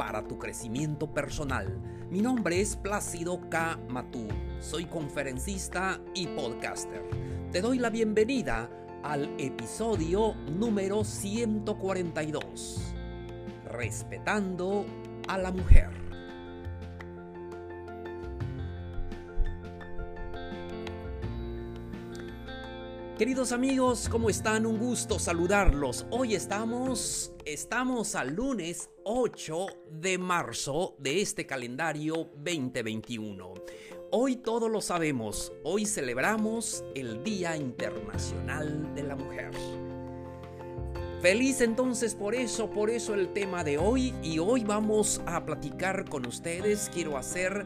para 0.00 0.26
tu 0.26 0.38
crecimiento 0.38 1.12
personal. 1.12 1.78
Mi 2.10 2.22
nombre 2.22 2.58
es 2.58 2.74
Plácido 2.74 3.38
K. 3.50 3.78
Matú. 3.90 4.28
Soy 4.58 4.86
conferencista 4.86 6.00
y 6.14 6.26
podcaster. 6.28 7.02
Te 7.52 7.60
doy 7.60 7.78
la 7.78 7.90
bienvenida 7.90 8.70
al 9.02 9.30
episodio 9.38 10.32
número 10.58 11.04
142. 11.04 12.94
Respetando 13.66 14.86
a 15.28 15.36
la 15.36 15.52
mujer. 15.52 16.09
Queridos 23.20 23.52
amigos, 23.52 24.08
¿cómo 24.08 24.30
están? 24.30 24.64
Un 24.64 24.78
gusto 24.78 25.18
saludarlos. 25.18 26.06
Hoy 26.08 26.34
estamos 26.34 27.34
estamos 27.44 28.14
al 28.14 28.34
lunes 28.34 28.88
8 29.04 29.66
de 29.90 30.16
marzo 30.16 30.96
de 30.98 31.20
este 31.20 31.44
calendario 31.44 32.30
2021. 32.36 33.52
Hoy 34.10 34.36
todos 34.36 34.70
lo 34.70 34.80
sabemos, 34.80 35.52
hoy 35.64 35.84
celebramos 35.84 36.82
el 36.94 37.22
Día 37.22 37.58
Internacional 37.58 38.94
de 38.94 39.02
la 39.02 39.16
Mujer. 39.16 39.50
Feliz 41.20 41.60
entonces 41.60 42.14
por 42.14 42.34
eso, 42.34 42.70
por 42.70 42.88
eso 42.88 43.12
el 43.12 43.34
tema 43.34 43.64
de 43.64 43.76
hoy 43.76 44.14
y 44.22 44.38
hoy 44.38 44.64
vamos 44.64 45.20
a 45.26 45.44
platicar 45.44 46.08
con 46.08 46.24
ustedes. 46.24 46.90
Quiero 46.90 47.18
hacer 47.18 47.64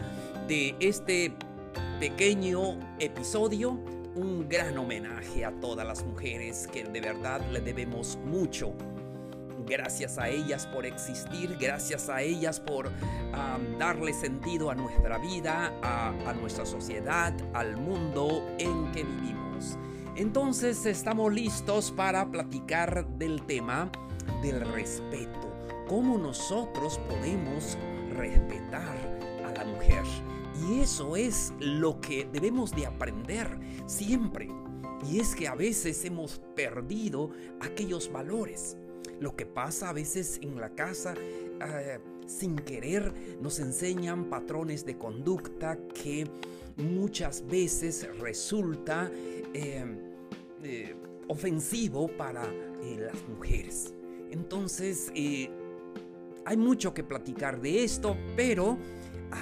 de 0.48 0.74
este 0.80 1.32
pequeño 2.00 2.80
episodio 2.98 3.93
un 4.14 4.48
gran 4.48 4.78
homenaje 4.78 5.44
a 5.44 5.52
todas 5.60 5.86
las 5.86 6.04
mujeres 6.04 6.68
que 6.72 6.84
de 6.84 7.00
verdad 7.00 7.40
le 7.50 7.60
debemos 7.60 8.18
mucho. 8.24 8.72
Gracias 9.66 10.18
a 10.18 10.28
ellas 10.28 10.66
por 10.66 10.84
existir, 10.84 11.56
gracias 11.58 12.08
a 12.08 12.20
ellas 12.20 12.60
por 12.60 12.90
darle 13.78 14.12
sentido 14.12 14.70
a 14.70 14.74
nuestra 14.74 15.18
vida, 15.18 15.72
a, 15.82 16.08
a 16.08 16.32
nuestra 16.34 16.66
sociedad, 16.66 17.32
al 17.54 17.76
mundo 17.76 18.44
en 18.58 18.92
que 18.92 19.04
vivimos. 19.04 19.78
Entonces 20.16 20.84
estamos 20.86 21.32
listos 21.32 21.90
para 21.90 22.30
platicar 22.30 23.06
del 23.16 23.42
tema 23.42 23.90
del 24.42 24.60
respeto. 24.60 25.52
Cómo 25.88 26.18
nosotros 26.18 26.98
podemos 27.08 27.76
respetar 28.16 28.96
a 29.44 29.50
la 29.52 29.64
mujer. 29.64 30.02
Y 30.62 30.80
eso 30.80 31.16
es 31.16 31.52
lo 31.58 32.00
que 32.00 32.28
debemos 32.32 32.70
de 32.72 32.86
aprender 32.86 33.58
siempre. 33.86 34.48
Y 35.10 35.20
es 35.20 35.34
que 35.34 35.48
a 35.48 35.54
veces 35.54 36.04
hemos 36.04 36.40
perdido 36.54 37.30
aquellos 37.60 38.10
valores. 38.10 38.76
Lo 39.20 39.36
que 39.36 39.46
pasa 39.46 39.90
a 39.90 39.92
veces 39.92 40.38
en 40.42 40.60
la 40.60 40.70
casa, 40.70 41.14
eh, 41.14 41.98
sin 42.26 42.56
querer, 42.56 43.12
nos 43.40 43.58
enseñan 43.58 44.30
patrones 44.30 44.84
de 44.84 44.96
conducta 44.96 45.76
que 45.88 46.26
muchas 46.76 47.46
veces 47.46 48.08
resulta 48.18 49.10
eh, 49.52 49.84
eh, 50.62 50.96
ofensivo 51.28 52.08
para 52.08 52.44
las 52.44 53.28
mujeres. 53.28 53.94
Entonces, 54.30 55.10
hay 56.46 56.56
mucho 56.56 56.94
que 56.94 57.04
platicar 57.04 57.60
de 57.60 57.84
esto, 57.84 58.16
pero 58.36 58.78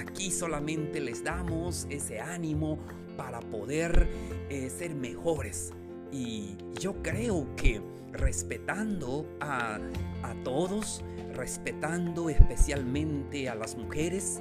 Aquí 0.00 0.30
solamente 0.30 1.00
les 1.00 1.22
damos 1.22 1.86
ese 1.90 2.18
ánimo 2.18 2.78
para 3.16 3.40
poder 3.40 4.08
eh, 4.48 4.70
ser 4.70 4.94
mejores. 4.94 5.72
Y 6.10 6.56
yo 6.80 7.02
creo 7.02 7.46
que 7.56 7.82
respetando 8.10 9.26
a, 9.40 9.78
a 10.22 10.34
todos, 10.44 11.04
respetando 11.34 12.30
especialmente 12.30 13.48
a 13.48 13.54
las 13.54 13.76
mujeres, 13.76 14.40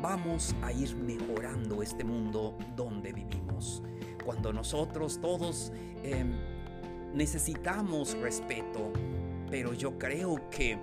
vamos 0.00 0.54
a 0.62 0.72
ir 0.72 0.96
mejorando 0.96 1.82
este 1.82 2.02
mundo 2.02 2.58
donde 2.74 3.12
vivimos. 3.12 3.82
Cuando 4.24 4.52
nosotros 4.52 5.20
todos 5.20 5.72
em, 6.02 6.32
necesitamos 7.14 8.16
respeto, 8.18 8.92
pero 9.52 9.74
yo 9.74 9.98
creo 9.98 10.48
que 10.48 10.78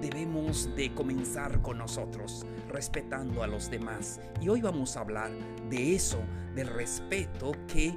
debemos 0.00 0.70
de 0.76 0.94
comenzar 0.94 1.60
con 1.60 1.78
nosotros, 1.78 2.46
respetando 2.68 3.42
a 3.42 3.48
los 3.48 3.68
demás. 3.68 4.20
Y 4.40 4.48
hoy 4.48 4.62
vamos 4.62 4.96
a 4.96 5.00
hablar 5.00 5.32
de 5.68 5.96
eso, 5.96 6.18
del 6.54 6.68
respeto 6.68 7.50
que 7.66 7.92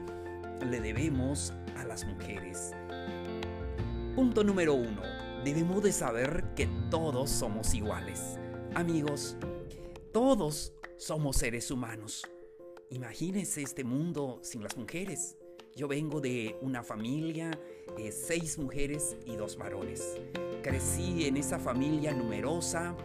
le 0.68 0.82
debemos 0.82 1.54
a 1.78 1.84
las 1.84 2.06
mujeres. 2.06 2.72
Punto 4.16 4.44
número 4.44 4.74
uno. 4.74 5.04
Debemos 5.44 5.84
de 5.84 5.92
saber 5.92 6.44
que 6.56 6.68
todos 6.90 7.30
somos 7.30 7.76
iguales. 7.76 8.40
Amigos, 8.74 9.38
todos 10.12 10.74
somos 10.98 11.36
seres 11.38 11.70
humanos. 11.70 12.28
Imagínense 12.90 13.62
este 13.62 13.84
mundo 13.84 14.40
sin 14.42 14.64
las 14.64 14.76
mujeres. 14.76 15.38
Yo 15.76 15.88
vengo 15.88 16.20
de 16.20 16.58
una 16.62 16.82
familia, 16.82 17.52
de 17.98 18.12
seis 18.12 18.58
mujeres 18.58 19.16
y 19.26 19.36
dos 19.36 19.58
varones. 19.58 20.18
Crecí 20.62 21.26
en 21.28 21.38
esa 21.38 21.60
familia 21.60 22.14
numerosa. 22.14 22.96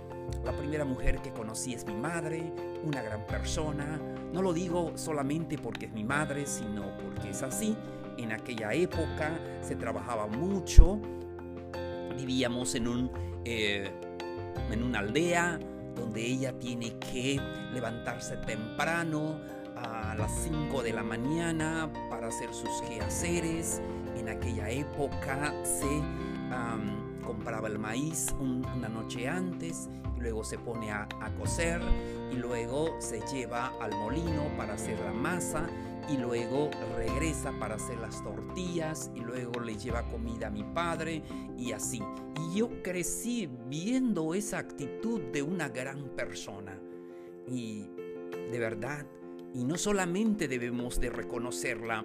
La 0.44 0.56
primera 0.56 0.84
mujer 0.84 1.20
que 1.20 1.32
conocí 1.32 1.74
es 1.74 1.84
mi 1.86 1.94
madre, 1.94 2.52
una 2.84 3.02
gran 3.02 3.26
persona. 3.26 4.00
No 4.32 4.42
lo 4.42 4.52
digo 4.52 4.92
solamente 4.96 5.58
porque 5.58 5.86
es 5.86 5.92
mi 5.92 6.04
madre, 6.04 6.46
sino 6.46 6.96
porque 6.98 7.30
es 7.30 7.42
así. 7.42 7.76
En 8.16 8.32
aquella 8.32 8.72
época 8.72 9.38
se 9.62 9.76
trabajaba 9.76 10.26
mucho. 10.26 10.98
Vivíamos 12.16 12.74
en, 12.74 12.88
un, 12.88 13.10
eh, 13.44 13.90
en 14.70 14.82
una 14.82 15.00
aldea 15.00 15.58
donde 15.94 16.24
ella 16.24 16.58
tiene 16.58 16.98
que 16.98 17.40
levantarse 17.72 18.36
temprano 18.38 19.40
a 19.76 20.14
las 20.14 20.30
5 20.42 20.82
de 20.82 20.92
la 20.92 21.02
mañana 21.02 21.90
para 22.10 22.28
hacer 22.28 22.52
sus 22.52 22.82
quehaceres. 22.88 23.80
En 24.16 24.28
aquella 24.28 24.70
época 24.70 25.54
se 25.64 26.02
compraba 27.24 27.68
el 27.68 27.78
maíz 27.78 28.26
una 28.40 28.88
noche 28.88 29.28
antes, 29.28 29.88
y 30.16 30.20
luego 30.20 30.44
se 30.44 30.58
pone 30.58 30.90
a, 30.90 31.08
a 31.20 31.30
cocer 31.38 31.80
y 32.30 32.36
luego 32.36 32.96
se 33.00 33.20
lleva 33.32 33.72
al 33.80 33.92
molino 33.92 34.44
para 34.56 34.74
hacer 34.74 34.98
la 35.00 35.12
masa 35.12 35.66
y 36.08 36.16
luego 36.16 36.70
regresa 36.96 37.52
para 37.58 37.76
hacer 37.76 37.98
las 37.98 38.22
tortillas 38.22 39.10
y 39.14 39.20
luego 39.20 39.60
le 39.60 39.76
lleva 39.76 40.02
comida 40.10 40.48
a 40.48 40.50
mi 40.50 40.64
padre 40.64 41.22
y 41.56 41.72
así. 41.72 42.02
Y 42.36 42.58
yo 42.58 42.82
crecí 42.82 43.48
viendo 43.68 44.34
esa 44.34 44.58
actitud 44.58 45.20
de 45.32 45.42
una 45.42 45.68
gran 45.68 46.08
persona. 46.16 46.76
Y 47.46 47.86
de 48.50 48.58
verdad, 48.58 49.06
y 49.54 49.64
no 49.64 49.76
solamente 49.76 50.48
debemos 50.48 51.00
de 51.00 51.10
reconocerla 51.10 52.04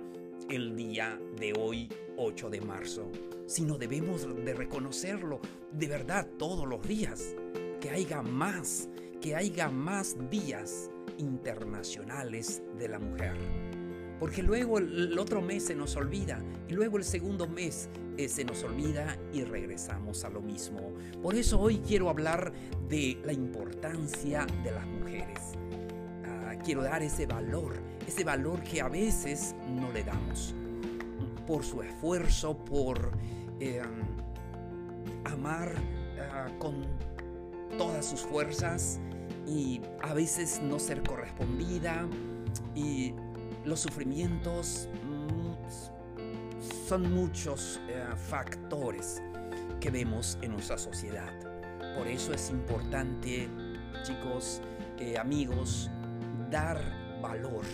el 0.50 0.76
día 0.76 1.20
de 1.40 1.54
hoy, 1.54 1.90
8 2.18 2.50
de 2.50 2.62
marzo, 2.62 3.12
sino 3.46 3.78
debemos 3.78 4.28
de 4.44 4.54
reconocerlo 4.54 5.40
de 5.72 5.88
verdad 5.88 6.28
todos 6.38 6.68
los 6.68 6.82
días. 6.88 7.36
Que 7.80 7.90
haya 7.90 8.22
más, 8.22 8.90
que 9.22 9.36
haya 9.36 9.70
más 9.70 10.16
días 10.30 10.90
internacionales 11.18 12.64
de 12.80 12.90
la 12.90 13.00
mujer. 13.00 13.36
Porque 14.20 14.42
luego 14.42 14.80
el 14.80 15.18
otro 15.20 15.42
mes 15.42 15.66
se 15.66 15.76
nos 15.76 15.96
olvida 15.96 16.42
y 16.68 16.74
luego 16.74 16.98
el 16.98 17.04
segundo 17.04 17.48
mes 17.48 17.90
eh, 18.18 18.30
se 18.30 18.46
nos 18.46 18.64
olvida 18.64 19.18
y 19.34 19.44
regresamos 19.44 20.24
a 20.24 20.30
lo 20.30 20.42
mismo. 20.42 20.94
Por 21.22 21.36
eso 21.36 21.60
hoy 21.60 21.80
quiero 21.80 22.10
hablar 22.10 22.54
de 22.88 23.18
la 23.26 23.34
importancia 23.34 24.48
de 24.64 24.72
las 24.72 24.88
mujeres. 24.88 25.40
Quiero 26.66 26.82
dar 26.82 27.04
ese 27.04 27.28
valor, 27.28 27.76
ese 28.08 28.24
valor 28.24 28.64
que 28.64 28.82
a 28.82 28.90
veces 28.90 29.54
no 29.70 29.92
le 29.92 30.04
damos 30.04 30.56
por 31.46 31.64
su 31.64 31.84
esfuerzo, 31.84 32.58
por 32.58 33.12
em, 33.60 33.84
amar 35.26 35.76
ah, 36.20 36.48
con 36.58 36.82
todas 37.78 38.04
sus 38.04 38.22
fuerzas 38.22 39.00
y 39.46 39.80
a 40.02 40.16
veces 40.16 40.60
no 40.64 40.80
ser 40.80 41.04
correspondida 41.04 42.08
y 42.74 43.14
los 43.64 43.82
sufrimientos 43.82 44.90
mm, 45.04 45.46
son 46.88 47.14
muchos 47.14 47.80
eh, 47.88 48.04
factores 48.16 49.22
que 49.80 49.92
vemos 49.92 50.40
en 50.42 50.54
nuestra 50.54 50.80
sociedad. 50.80 51.32
Por 51.96 52.08
eso 52.08 52.34
es 52.34 52.50
importante, 52.50 53.50
chicos, 54.04 54.62
eh, 55.00 55.18
amigos, 55.18 55.92
dar 56.56 56.80
valor 57.22 57.66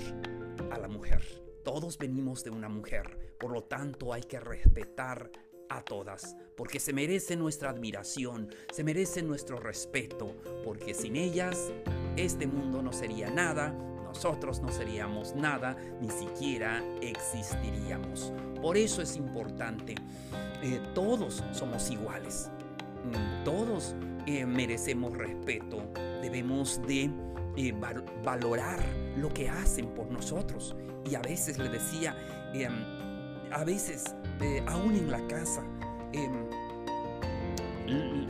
a 0.72 0.80
la 0.80 0.88
mujer 0.88 1.22
Todos 1.64 2.00
venimos 2.00 2.44
de 2.44 2.50
una 2.50 2.68
mujer, 2.68 3.36
por 3.40 3.52
lo 3.52 3.66
tanto 3.66 4.12
hay 4.12 4.24
que 4.24 4.40
respetar 4.40 5.30
a 5.70 5.84
todas, 5.84 6.36
porque 6.58 6.80
se 6.80 6.92
merecen 6.92 7.38
nuestra 7.38 7.70
admiración, 7.70 8.50
se 8.74 8.84
merecen 8.84 9.28
nuestro 9.28 9.58
respeto, 9.58 10.36
porque 10.66 10.96
sin 10.96 11.16
ellas 11.16 11.72
este 12.18 12.48
mundo 12.48 12.82
no 12.82 12.92
sería 12.92 13.30
nada, 13.30 13.70
nosotros 14.04 14.60
no 14.62 14.72
seríamos 14.72 15.36
nada, 15.36 15.78
ni 16.02 16.10
siquiera 16.10 16.84
existiríamos. 17.04 18.34
Por 18.60 18.78
eso 18.78 19.04
es 19.04 19.16
importante, 19.16 19.94
eh, 20.64 20.82
todos 20.96 21.44
somos 21.52 21.92
iguales, 21.92 22.50
mm, 23.06 23.44
todos 23.44 23.96
eh, 24.26 24.48
merecemos 24.48 25.16
respeto, 25.16 25.84
debemos 26.24 26.82
de 26.88 27.12
eh, 27.58 27.74
valorar 28.24 28.80
lo 29.18 29.30
que 29.30 29.50
hacen 29.50 29.88
por 29.88 30.10
nosotros. 30.10 30.76
Y 31.10 31.16
a 31.16 31.22
veces 31.22 31.58
le 31.58 31.70
decía, 31.70 32.16
em, 32.54 32.86
a 33.52 33.64
veces, 33.64 34.16
aún 34.68 34.96
en 34.96 35.12
la 35.12 35.26
casa, 35.28 35.62
em, 36.14 36.32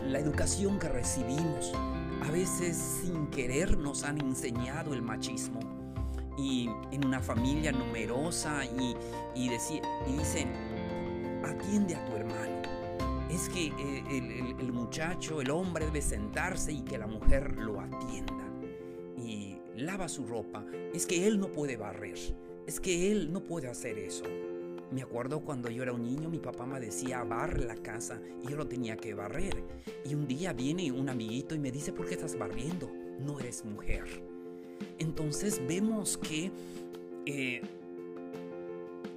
la 0.10 0.20
educación 0.20 0.80
que 0.80 0.90
recibimos, 0.90 1.72
a 2.24 2.32
veces 2.32 2.78
sin 2.78 3.28
querer 3.28 3.78
nos 3.78 4.04
han 4.04 4.20
enseñado 4.20 4.94
el 4.94 5.02
machismo. 5.02 5.60
Y 6.38 6.70
en 6.92 7.06
una 7.06 7.20
familia 7.20 7.72
numerosa 7.72 8.66
y, 8.66 8.96
y, 9.36 9.52
y 9.52 10.18
dicen, 10.18 10.52
atiende 11.46 11.96
a 11.96 12.06
tu 12.06 12.16
hermano. 12.16 12.62
Es 13.30 13.50
que 13.50 13.68
eh, 13.68 14.56
el 14.60 14.74
muchacho, 14.74 15.42
el 15.42 15.52
hombre 15.52 15.86
debe 15.86 16.02
sentarse 16.02 16.74
y 16.74 16.82
que 16.82 16.98
la 16.98 17.08
mujer 17.08 17.56
lo 17.58 17.80
atienda 17.80 18.41
lava 19.86 20.08
su 20.08 20.26
ropa, 20.26 20.66
es 20.94 21.06
que 21.06 21.28
él 21.28 21.40
no 21.40 21.52
puede 21.52 21.78
barrer, 21.78 22.18
es 22.68 22.80
que 22.80 23.12
él 23.12 23.32
no 23.32 23.44
puede 23.44 23.68
hacer 23.68 23.98
eso. 23.98 24.26
Me 24.92 25.02
acuerdo 25.02 25.40
cuando 25.40 25.70
yo 25.70 25.84
era 25.84 25.94
un 25.94 26.04
niño, 26.04 26.30
mi 26.30 26.40
papá 26.40 26.66
me 26.66 26.80
decía 26.80 27.24
barre 27.24 27.64
la 27.64 27.76
casa 27.76 28.22
y 28.44 28.50
yo 28.50 28.58
lo 28.58 28.68
tenía 28.68 28.98
que 28.98 29.14
barrer. 29.14 29.64
Y 30.04 30.16
un 30.16 30.28
día 30.28 30.52
viene 30.52 30.92
un 30.92 31.08
amiguito 31.08 31.56
y 31.56 31.60
me 31.60 31.72
dice, 31.72 31.94
¿por 31.94 32.08
qué 32.08 32.16
estás 32.16 32.38
barriendo? 32.38 32.92
No 33.20 33.40
eres 33.40 33.64
mujer. 33.64 34.04
Entonces 35.00 35.62
vemos 35.66 36.18
que 36.18 36.52
eh, 37.26 37.62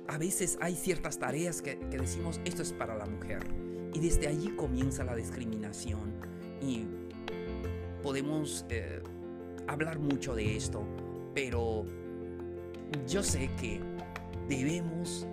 a 0.06 0.16
veces 0.16 0.58
hay 0.60 0.76
ciertas 0.76 1.18
tareas 1.18 1.60
que, 1.60 1.74
decimos, 1.74 2.40
esto 2.44 2.62
es 2.62 2.72
para 2.72 2.96
la 2.96 3.06
mujer. 3.06 3.40
Y 3.92 3.98
desde 3.98 4.28
allí 4.28 4.50
comienza 4.50 5.02
la 5.02 5.16
discriminación. 5.16 6.12
Y 6.62 6.84
podemos 8.00 8.64
eh, 8.68 9.02
hablar 9.66 9.98
mucho 9.98 10.34
de 10.34 10.56
esto, 10.56 10.84
pero 11.34 11.84
yo 13.06 13.22
sé 13.22 13.50
que 13.60 13.80
debemos 14.48 15.26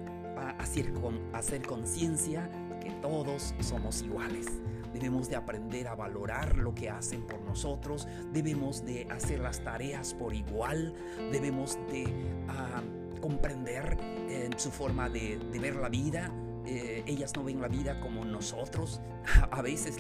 hacer, 0.58 0.92
hacer 1.34 1.62
conciencia 1.64 2.50
que 2.82 2.92
todos 3.02 3.54
somos 3.60 4.02
iguales. 4.02 4.48
Debemos 4.94 5.30
de 5.30 5.38
aprender 5.38 5.88
a 5.88 5.96
valorar 5.96 6.58
lo 6.58 6.76
que 6.76 6.90
hacen 6.90 7.22
por 7.26 7.42
nosotros, 7.42 8.08
debemos 8.34 8.84
de 8.86 9.08
hacer 9.10 9.40
las 9.40 9.64
tareas 9.64 10.14
por 10.14 10.34
igual, 10.34 10.94
debemos 11.32 11.78
de 11.90 12.14
ah, 12.50 12.82
comprender 13.22 13.98
eh, 14.28 14.50
su 14.58 14.70
forma 14.70 15.08
de, 15.08 15.40
ver 15.62 15.78
la 15.78 15.88
vida, 15.88 16.30
eh, 16.66 17.04
ellas 17.08 17.34
no 17.38 17.44
ven 17.46 17.62
la 17.62 17.70
vida 17.70 18.02
como 18.02 18.26
nosotros, 18.26 19.00
a 19.52 19.62
veces 19.62 19.98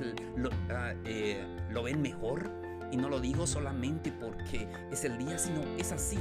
ah, 0.70 0.94
eh, 1.06 1.42
lo 1.70 1.84
ven 1.84 2.02
mejor 2.02 2.52
y 2.92 2.98
no 2.98 3.10
lo 3.10 3.20
digo 3.20 3.48
solamente 3.48 4.12
porque 4.12 4.68
es 4.92 5.04
el 5.06 5.18
día, 5.18 5.38
sino 5.38 5.62
es 5.78 5.92
así. 5.92 6.20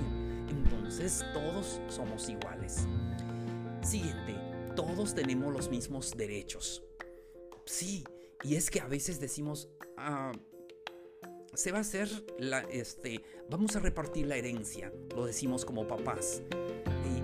Entonces 0.48 1.24
todos 1.32 1.80
somos 1.88 2.28
iguales. 2.28 2.86
Siguiente, 3.82 4.36
todos 4.76 5.14
tenemos 5.14 5.52
los 5.52 5.68
mismos 5.68 6.16
derechos. 6.16 6.82
Sí, 7.64 8.04
y 8.42 8.56
es 8.56 8.70
que 8.70 8.80
a 8.80 8.86
veces 8.86 9.20
decimos, 9.20 9.68
ah, 9.96 10.32
se 11.54 11.72
va 11.72 11.78
a 11.78 11.80
hacer 11.82 12.08
la, 12.38 12.60
este, 12.60 13.22
vamos 13.48 13.76
a 13.76 13.80
repartir 13.80 14.26
la 14.26 14.36
herencia, 14.36 14.92
lo 15.14 15.26
decimos 15.26 15.64
como 15.64 15.86
papás. 15.86 16.42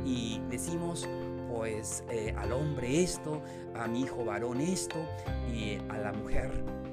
Y, 0.04 0.40
decimos, 0.50 1.08
pues 1.52 2.04
eh, 2.10 2.32
al 2.36 2.52
hombre 2.52 3.02
esto, 3.02 3.42
a 3.74 3.88
mi 3.88 4.02
hijo 4.02 4.24
varón 4.24 4.60
esto, 4.60 4.96
y 5.52 5.78
a 5.88 5.98
la 5.98 6.12
mujer, 6.12 6.52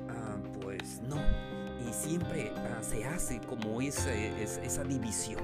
ah, 0.10 0.42
pues 0.62 1.02
no 1.02 1.18
y 1.88 1.94
siempre 1.94 2.52
ah, 2.58 2.82
se 2.82 3.06
hace 3.06 3.40
como 3.42 3.82
esa 3.82 4.84
división. 4.84 5.42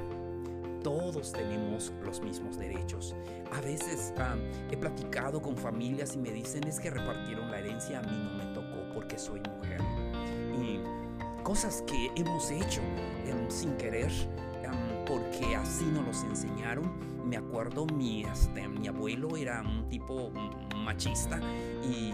Todos 0.84 1.34
tenemos 1.34 1.92
los 2.04 2.22
mismos 2.22 2.58
derechos. 2.58 3.16
A 3.52 3.62
veces 3.62 4.14
ah, 4.18 4.36
he 4.72 4.78
platicado 4.78 5.42
con 5.42 5.58
familias 5.58 6.16
y 6.16 6.20
me 6.20 6.32
dicen 6.32 6.66
es 6.66 6.80
que 6.80 6.90
repartieron 6.90 7.52
la 7.52 7.60
herencia, 7.60 8.00
a 8.00 8.04
mí 8.04 8.18
no 8.18 8.32
me 8.32 8.54
tocó 8.54 8.94
porque 8.94 9.18
soy 9.18 9.42
mujer. 9.42 9.82
Y 10.62 10.80
cosas 11.44 11.84
que 11.88 12.12
hemos 12.16 12.50
hecho 12.52 12.82
em, 13.26 13.50
sin 13.50 13.76
querer 13.78 14.12
porque 15.10 15.56
así 15.56 15.86
nos 15.86 16.06
los 16.06 16.24
enseñaron. 16.24 16.92
Me 17.26 17.36
acuerdo, 17.38 17.86
mi, 17.88 18.24
este, 18.24 18.68
mi 18.68 18.88
abuelo 18.88 19.36
era 19.36 19.62
un 19.62 19.90
tipo 19.90 20.30
mm, 20.30 20.78
machista 20.84 21.40
y 21.84 22.14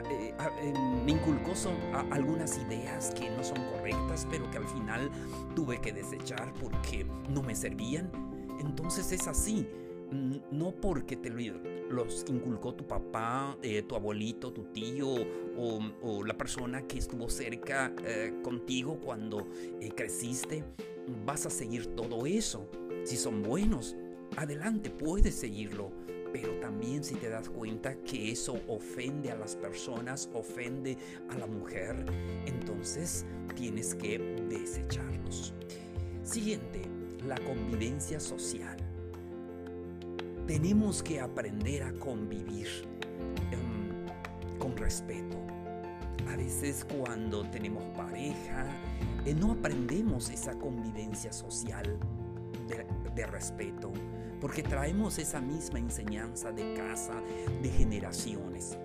eh, 0.00 0.34
eh, 0.62 0.72
me 1.04 1.12
inculcó 1.12 1.54
son, 1.54 1.74
algunas 2.10 2.58
ideas 2.58 3.12
que 3.14 3.30
no 3.30 3.42
son 3.42 3.58
correctas, 3.72 4.26
pero 4.30 4.50
que 4.50 4.58
al 4.58 4.66
final 4.66 5.10
tuve 5.54 5.80
que 5.80 5.92
desechar 5.92 6.52
porque 6.54 7.06
no 7.28 7.42
me 7.42 7.54
servían. 7.54 8.10
Entonces 8.60 9.10
es 9.12 9.26
así, 9.26 9.66
no 10.50 10.72
porque 10.72 11.16
te 11.16 11.30
los 11.30 12.24
inculcó 12.28 12.74
tu 12.74 12.86
papá, 12.86 13.56
eh, 13.62 13.82
tu 13.82 13.96
abuelito, 13.96 14.52
tu 14.52 14.64
tío 14.64 15.08
o, 15.56 16.24
la 16.24 16.36
persona 16.36 16.82
que 16.82 16.98
estuvo 16.98 17.28
cerca 17.28 17.92
contigo 18.42 18.98
cuando 19.00 19.48
creciste, 19.96 20.64
vas 21.26 21.46
a 21.46 21.50
seguir 21.50 21.94
todo 21.94 22.26
eso. 22.26 22.68
Si 23.04 23.16
son 23.16 23.42
buenos, 23.42 23.96
adelante, 24.36 24.90
puedes 24.90 25.34
seguirlo 25.34 25.90
pero 26.32 26.58
también 26.60 27.04
si 27.04 27.14
te 27.14 27.28
das 27.28 27.48
cuenta 27.50 27.94
que 27.96 28.32
eso 28.32 28.58
ofende 28.66 29.30
a 29.30 29.36
las 29.36 29.54
personas, 29.54 30.30
ofende 30.32 30.96
a 31.28 31.36
la 31.36 31.46
mujer, 31.46 32.06
entonces 32.46 33.26
tienes 33.54 33.94
que 33.94 34.18
desecharlos. 34.48 35.52
Siguiente, 36.22 36.82
la 37.26 37.36
convivencia 37.44 38.18
social. 38.18 38.76
Tenemos 40.46 41.02
que 41.02 41.20
aprender 41.20 41.82
a 41.82 41.92
convivir 41.92 42.66
em, 43.50 44.58
con 44.58 44.76
respeto. 44.76 45.36
A 46.28 46.36
veces 46.36 46.86
cuando 46.96 47.44
tenemos 47.50 47.84
pareja, 47.96 48.66
eh, 49.26 49.34
no 49.34 49.52
aprendemos 49.52 50.30
esa 50.30 50.54
convivencia 50.54 51.32
social 51.32 51.98
de 53.14 53.26
respeto 53.26 53.92
porque 54.42 54.64
traemos 54.64 55.20
esa 55.20 55.40
misma 55.40 55.78
enseñanza 55.78 56.50
de 56.50 56.74
casa, 56.74 57.14
de 57.62 57.70
generaciones. 57.70 58.76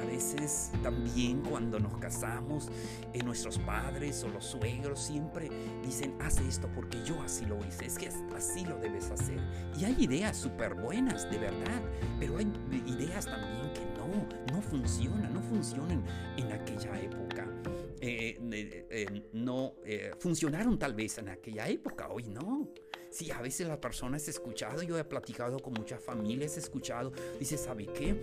A 0.00 0.04
veces 0.04 0.70
también 0.80 1.42
cuando 1.42 1.80
nos 1.80 1.98
casamos, 1.98 2.68
eh, 3.12 3.22
nuestros 3.24 3.58
padres 3.58 4.22
o 4.22 4.28
los 4.28 4.44
suegros 4.44 5.00
siempre 5.00 5.50
dicen, 5.84 6.14
haz 6.20 6.38
esto 6.38 6.70
porque 6.72 7.02
yo 7.04 7.20
así 7.20 7.44
lo 7.46 7.58
hice, 7.66 7.86
es 7.86 7.98
que 7.98 8.08
así 8.36 8.64
lo 8.64 8.78
debes 8.78 9.10
hacer. 9.10 9.40
Y 9.76 9.84
hay 9.84 9.96
ideas 9.98 10.36
súper 10.36 10.74
buenas, 10.74 11.28
de 11.32 11.38
verdad, 11.38 11.82
pero 12.20 12.38
hay 12.38 12.46
ideas 12.86 13.24
también 13.24 13.72
que 13.74 13.84
no, 13.98 14.54
no 14.54 14.62
funcionan, 14.62 15.34
no 15.34 15.42
funcionan 15.42 16.04
en 16.36 16.52
aquella 16.52 17.00
época. 17.00 17.44
Eh, 18.00 18.38
eh, 18.90 19.22
no 19.32 19.74
funcionaron 20.20 20.78
tal 20.78 20.94
vez 20.94 21.18
en 21.18 21.30
aquella 21.30 21.66
época, 21.66 22.08
hoy 22.08 22.28
no. 22.28 22.72
Sí, 23.16 23.30
a 23.30 23.40
veces 23.40 23.66
las 23.66 23.78
personas 23.78 24.28
he 24.28 24.30
escuchado, 24.30 24.82
yo 24.82 24.98
he 24.98 25.04
platicado 25.04 25.58
con 25.58 25.72
muchas 25.72 26.04
familias, 26.04 26.58
he 26.58 26.60
escuchado, 26.60 27.12
dice, 27.40 27.56
¿sabe 27.56 27.86
qué? 27.86 28.14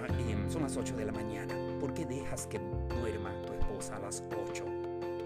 Ah, 0.00 0.06
em, 0.26 0.50
son 0.50 0.62
las 0.62 0.74
8 0.74 0.96
de 0.96 1.04
la 1.04 1.12
mañana, 1.12 1.54
¿por 1.78 1.92
qué 1.92 2.06
dejas 2.06 2.46
que 2.46 2.58
duerma 2.58 3.30
tu 3.42 3.52
esposa 3.52 3.96
a 3.96 3.98
las 3.98 4.24
8? 4.48 4.64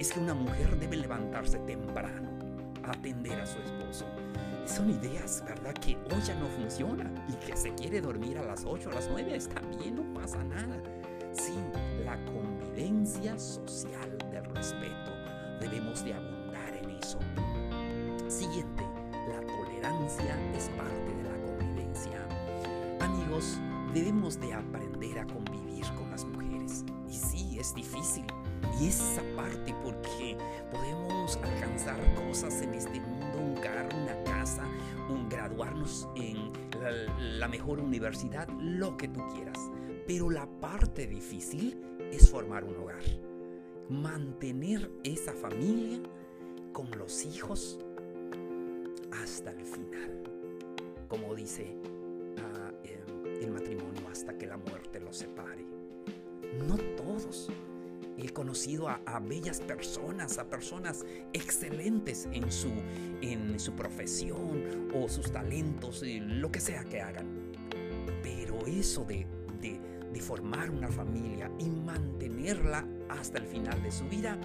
Es 0.01 0.13
que 0.13 0.19
una 0.19 0.35
mujer 0.35 0.77
debe 0.81 0.97
levantarse 0.97 1.57
temprano 1.59 2.31
a 2.83 2.91
atender 2.91 3.41
a 3.41 3.47
su 3.47 3.61
esposo. 3.61 4.07
son 4.67 4.91
ideas, 4.91 5.45
¿verdad? 5.47 5.75
Que 5.75 5.97
hoy 5.97 6.21
ya 6.27 6.35
no 6.35 6.49
funcionan 6.49 7.25
y 7.29 7.35
que 7.47 7.57
se 7.57 7.73
quiere 7.77 8.01
dormir 8.01 8.39
a 8.39 8.43
las 8.43 8.65
8, 8.65 8.91
a 8.91 8.95
las 8.95 9.09
9, 9.09 9.37
está 9.37 9.61
bien, 9.79 9.95
no 9.95 10.21
pasa 10.21 10.43
nada. 10.43 10.83
Sí, 11.33 11.55
la 12.05 12.19
convivencia 12.25 13.39
social 13.39 14.19
del 14.33 14.45
respeto, 14.47 15.13
debemos 15.61 16.05
de 16.05 16.15
abundar 16.15 16.75
en 16.75 16.91
eso. 16.91 17.21
Siguiente, 18.29 18.86
es 20.25 20.71
parte 20.71 21.15
de 21.15 21.23
la 21.25 21.47
convivencia. 21.47 22.27
Amigos, 23.01 23.61
debemos 23.93 24.41
de 24.41 24.55
aprender 24.55 25.19
a 25.19 25.27
convivir 25.27 25.85
con 25.95 26.11
las 26.11 26.25
mujeres. 26.25 26.85
Y 27.09 27.15
sí, 27.15 27.59
es 27.59 27.75
difícil. 27.75 28.25
Y 28.81 28.89
es 28.89 29.01
esa 29.01 29.23
parte 29.37 29.75
porque 29.85 30.37
podemos 30.73 31.37
alcanzar 31.37 31.99
cosas 32.15 32.63
en 32.63 32.75
este 32.75 33.01
mundo, 33.01 33.39
un 33.39 33.55
carro, 33.57 33.91
una 34.03 34.23
casa, 34.25 34.65
un 35.11 35.29
graduarnos 35.29 36.09
en 36.17 36.51
la, 37.39 37.49
mejor 37.49 37.81
universidad, 37.81 38.49
lo 38.59 38.97
que 38.97 39.09
tú 39.09 39.21
quieras. 39.35 39.59
Pero 40.07 40.31
la 40.31 40.47
parte 40.61 41.07
difícil 41.07 41.79
es 42.11 42.31
formar 42.31 42.65
un 42.65 42.77
hogar. 42.77 43.03
Mantener 43.91 44.91
esa 45.05 45.33
familia 45.33 46.01
con 46.73 46.91
los 46.99 47.25
hijos 47.25 47.79
hasta 49.51 49.65
final. 49.65 50.23
Como 51.09 51.35
dice 51.35 51.77
ah, 52.39 52.73
em, 52.85 53.43
el 53.43 53.51
matrimonio, 53.51 54.09
hasta 54.11 54.37
que 54.37 54.47
la 54.47 54.57
muerte 54.57 55.01
los 55.01 55.17
separe. 55.17 55.65
No 56.67 56.77
todos 56.97 57.51
he 58.19 58.31
conocido 58.31 58.89
a, 58.89 59.21
bellas 59.21 59.61
personas, 59.61 60.39
a 60.39 60.49
personas 60.49 61.05
excelentes 61.33 62.29
en 62.33 62.51
su, 62.51 62.71
en 63.21 63.61
su 63.61 63.73
profesión 63.73 64.89
o 64.95 65.09
sus 65.09 65.31
talentos, 65.31 66.03
lo 66.03 66.51
que 66.51 66.61
sea 66.61 66.85
que 66.85 67.01
hagan. 67.01 67.53
Pero 68.23 68.67
eso 68.67 69.05
de, 69.05 69.27
de 69.61 70.21
formar 70.21 70.71
una 70.71 70.89
familia 70.89 71.51
y 71.59 71.69
mantenerla 71.69 72.87
hasta 73.11 73.39
el 73.39 73.47
final 73.47 73.83
de 73.83 73.93
su 73.93 74.05
vida, 74.09 74.39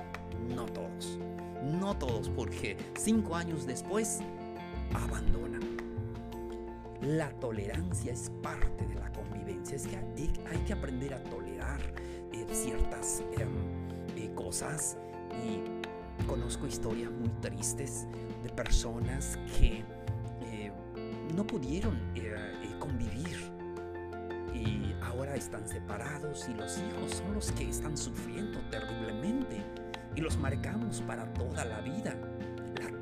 no 0.53 0.65
todos. 0.65 1.17
No 1.63 1.98
todos, 1.98 2.29
porque 2.29 2.75
cinco 2.98 3.36
años 3.36 3.65
después 3.65 4.20
abandonan. 4.93 5.62
La 7.01 7.31
tolerancia 7.39 8.13
es 8.13 8.31
parte 8.41 8.86
de 8.88 8.95
la 8.95 9.12
convivencia. 9.12 9.75
Es 9.75 9.88
que 9.88 9.98
hay 9.98 10.57
que 10.65 10.74
aprender 10.74 11.13
a 11.13 11.24
tolerar 11.24 11.79
ciertas 12.53 13.24
em, 13.38 13.50
eh, 14.17 14.31
cosas 14.36 14.98
y 15.45 16.25
conozco 16.25 16.67
historias 16.67 17.12
muy 17.12 17.29
tristes 17.41 18.07
de 18.43 18.50
personas 18.50 19.38
que 19.57 19.83
eh, 20.45 20.71
no 21.36 21.45
pudieron 21.45 21.98
eh, 22.15 22.36
convivir 22.79 23.38
y 24.53 24.93
ahora 25.01 25.36
están 25.36 25.67
separados 25.67 26.48
y 26.50 26.53
los 26.53 26.77
hijos 26.77 27.12
son 27.15 27.33
los 27.33 27.51
que 27.53 27.69
están 27.69 27.98
sufriendo 27.98 28.60
terriblemente 28.69 29.63
y 30.15 30.21
los 30.21 30.38
marcamos 30.38 31.01
para 31.01 31.31
toda 31.33 31.63
la 31.65 31.79
vida. 31.81 32.15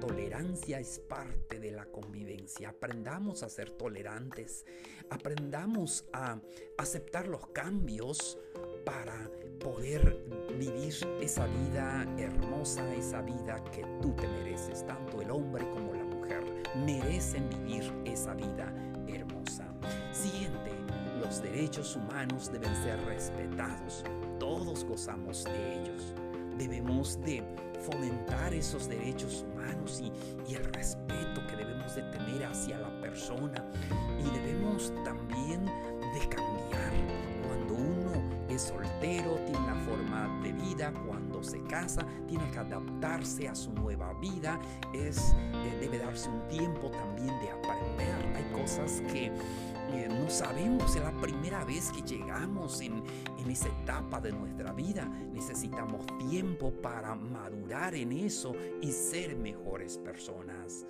Tolerancia 0.10 0.80
es 0.80 0.98
parte 0.98 1.60
de 1.60 1.70
la 1.70 1.86
convivencia. 1.86 2.70
Aprendamos 2.70 3.44
a 3.44 3.50
ser 3.50 3.70
tolerantes. 3.70 4.66
Aprendamos 5.12 6.04
a 6.14 6.42
aceptar 6.80 7.28
los 7.28 7.46
cambios 7.50 8.40
para 8.84 9.30
poder 9.60 10.26
vivir 10.58 10.96
esa 11.22 11.46
vida 11.46 12.08
hermosa, 12.18 12.92
esa 12.96 13.22
vida 13.22 13.64
que 13.66 13.84
tú 14.02 14.16
te 14.16 14.28
mereces, 14.28 14.84
tanto 14.88 15.22
el 15.22 15.30
hombre 15.30 15.70
como 15.70 15.94
la 15.94 16.06
mujer 16.06 16.44
merecen 16.76 17.48
vivir 17.48 17.94
esa 18.04 18.34
vida 18.34 18.74
hermosa. 19.08 19.72
Siguiente, 20.12 20.72
los 21.20 21.40
derechos 21.44 21.96
humanos 21.96 22.52
deben 22.52 22.76
ser 22.78 23.00
respetados, 23.06 24.04
todos 24.40 24.84
gozamos 24.86 25.44
de 25.44 25.82
ellos. 25.82 26.16
Debemos 26.60 27.20
de 27.22 27.44
fomentar 27.82 28.54
esos 28.54 28.88
derechos 28.88 29.44
humanos 29.50 30.00
y, 30.00 30.12
el 30.54 30.64
respeto 30.66 31.42
que 31.48 31.56
debemos 31.56 31.96
de 31.96 32.04
tener 32.04 32.46
hacia 32.46 32.78
la 32.78 33.02
persona. 33.02 33.66
Y 34.20 34.30
debemos 34.38 34.94
también 35.04 35.66
de 35.66 36.20
cambiar. 36.30 36.92
Cuando 37.48 37.74
uno 37.74 38.10
soltero, 38.60 39.36
tiene 39.46 39.58
una 39.58 39.76
forma 39.76 40.42
de 40.44 40.52
vida, 40.52 40.92
cuando 41.08 41.42
se 41.42 41.62
casa, 41.64 42.06
tiene 42.28 42.50
que 42.52 42.60
adaptarse 42.60 43.48
a 43.48 43.56
su 43.56 43.72
nueva 43.74 44.14
vida, 44.20 44.60
es, 44.94 45.34
eh, 45.66 45.78
debe 45.80 45.98
darse 45.98 46.30
un 46.30 46.46
tiempo 46.50 46.92
también 46.92 47.28
de 47.40 47.52
aprender. 47.52 48.36
Hay 48.36 48.44
cosas 48.60 49.02
que 49.12 49.32
eh, 49.94 50.08
no 50.10 50.30
sabemos, 50.30 50.96
es 50.96 51.02
la 51.02 51.12
primera 51.20 51.64
vez 51.66 51.92
que 51.92 52.02
llegamos 52.02 52.82
en, 52.82 53.04
en 53.38 53.50
esa 53.50 53.70
etapa 53.82 54.22
de 54.22 54.32
nuestra 54.32 54.74
vida. 54.74 55.06
Necesitamos 55.34 56.06
tiempo 56.30 56.72
para 56.72 57.16
madurar 57.16 57.96
en 57.96 58.12
eso 58.12 58.54
y 58.82 58.92
ser 58.92 59.36
mejores 59.36 59.98
personas. 59.98 60.86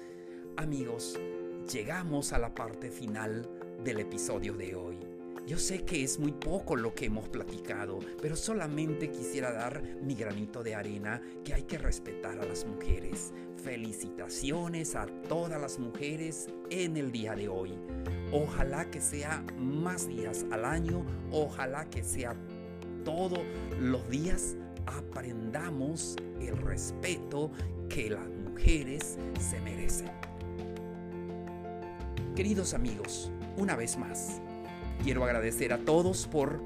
Amigos, 0.57 1.17
llegamos 1.71 2.33
a 2.33 2.39
la 2.39 2.53
parte 2.53 2.89
final 2.89 3.47
del 3.83 3.99
episodio 3.99 4.53
de 4.55 4.75
hoy. 4.75 4.97
Yo 5.47 5.57
sé 5.57 5.83
que 5.83 6.03
es 6.03 6.19
muy 6.19 6.31
poco 6.31 6.75
lo 6.75 6.93
que 6.93 7.05
hemos 7.05 7.27
platicado, 7.27 7.99
pero 8.21 8.35
solamente 8.35 9.09
quisiera 9.09 9.51
dar 9.51 9.81
mi 10.01 10.13
granito 10.13 10.61
de 10.61 10.75
arena 10.75 11.21
que 11.43 11.53
hay 11.53 11.63
que 11.63 11.77
respetar 11.77 12.39
a 12.39 12.45
las 12.45 12.65
mujeres. 12.65 13.33
Felicitaciones 13.63 14.95
a 14.95 15.07
todas 15.27 15.59
las 15.59 15.79
mujeres 15.79 16.49
en 16.69 16.97
el 16.97 17.11
día 17.11 17.33
de 17.35 17.49
hoy. 17.49 17.73
Ojalá 18.31 18.89
que 18.91 19.01
sea 19.01 19.43
más 19.57 20.07
días 20.07 20.45
al 20.51 20.65
año, 20.65 21.03
ojalá 21.31 21.86
que 21.86 22.03
sea 22.03 22.36
todos 23.03 23.39
los 23.79 24.07
días 24.09 24.55
aprendamos 24.86 26.15
el 26.39 26.57
respeto 26.57 27.51
que 27.89 28.09
las 28.09 28.27
mujeres 28.27 29.17
se 29.39 29.59
merecen. 29.62 30.12
Queridos 32.36 32.74
amigos, 32.74 33.31
una 33.57 33.75
vez 33.75 33.98
más, 33.98 34.39
Quiero 35.03 35.24
agradecer 35.24 35.71
a 35.71 35.77
todos 35.77 36.27
por 36.27 36.62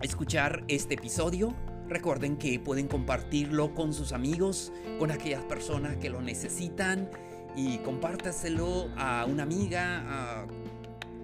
escuchar 0.00 0.62
este 0.68 0.94
episodio. 0.94 1.52
Recuerden 1.88 2.36
que 2.36 2.60
pueden 2.60 2.86
compartirlo 2.86 3.74
con 3.74 3.92
sus 3.92 4.12
amigos, 4.12 4.72
con 5.00 5.10
aquellas 5.10 5.42
personas 5.44 5.96
que 5.96 6.08
lo 6.08 6.22
necesitan 6.22 7.10
y 7.56 7.78
compártaselo 7.78 8.90
a 8.96 9.24
una 9.26 9.42
amiga, 9.42 10.04
a 10.06 10.46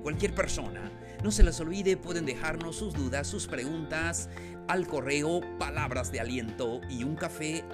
cualquier 0.02 0.34
persona. 0.34 0.90
No 1.22 1.30
se 1.30 1.44
les 1.44 1.60
olvide, 1.60 1.96
pueden 1.96 2.26
dejarnos 2.26 2.76
sus 2.76 2.94
dudas, 2.94 3.28
sus 3.28 3.46
preguntas 3.46 4.28
al 4.66 4.86
correo 4.86 5.40
palabras 5.58 6.10
de 6.10 6.20
aliento 6.20 6.80
y 6.88 7.04
un 7.04 7.14
café 7.14 7.64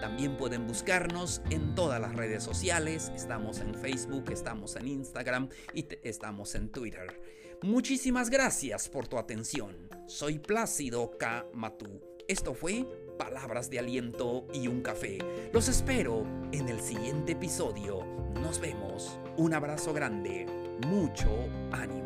también 0.00 0.36
pueden 0.36 0.66
buscarnos 0.66 1.42
en 1.50 1.74
todas 1.74 2.00
las 2.00 2.14
redes 2.14 2.42
sociales. 2.42 3.12
Estamos 3.14 3.60
en 3.60 3.74
Facebook, 3.74 4.30
estamos 4.30 4.76
en 4.76 4.88
Instagram 4.88 5.48
y 5.74 5.86
estamos 6.02 6.54
en 6.54 6.70
Twitter. 6.70 7.20
Muchísimas 7.62 8.30
gracias 8.30 8.88
por 8.88 9.08
tu 9.08 9.18
atención. 9.18 9.88
Soy 10.06 10.38
Plácido 10.38 11.16
K. 11.18 11.46
Matú. 11.54 12.00
Esto 12.28 12.54
fue 12.54 12.86
Palabras 13.16 13.70
de 13.70 13.78
Aliento 13.78 14.46
y 14.52 14.68
un 14.68 14.82
Café. 14.82 15.18
Los 15.52 15.68
espero 15.68 16.24
en 16.52 16.68
el 16.68 16.80
siguiente 16.80 17.32
episodio. 17.32 18.04
Nos 18.40 18.60
vemos. 18.60 19.18
Un 19.36 19.54
abrazo 19.54 19.92
grande. 19.92 20.46
Mucho 20.86 21.30
ánimo. 21.72 22.05